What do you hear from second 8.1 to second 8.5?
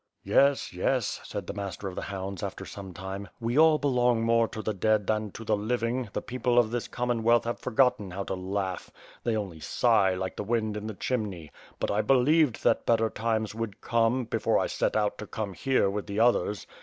to